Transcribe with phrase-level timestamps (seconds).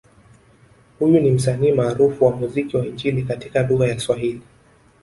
[0.99, 4.41] Huyu ni msanii maarufu wa muziki wa Injili katika lugha ya swahili